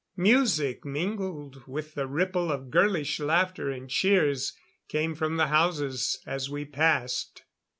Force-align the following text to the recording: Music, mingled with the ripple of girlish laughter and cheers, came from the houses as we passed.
Music, 0.17 0.83
mingled 0.83 1.67
with 1.67 1.93
the 1.93 2.07
ripple 2.07 2.51
of 2.51 2.71
girlish 2.71 3.19
laughter 3.19 3.69
and 3.69 3.87
cheers, 3.91 4.53
came 4.87 5.13
from 5.13 5.37
the 5.37 5.45
houses 5.49 6.17
as 6.25 6.49
we 6.49 6.65
passed. 6.65 7.43